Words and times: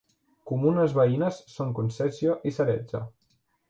Comunes 0.51 0.95
veïnes 1.01 1.43
són 1.59 1.77
Concesio 1.83 2.39
i 2.53 2.59
Sarezzo. 2.61 3.09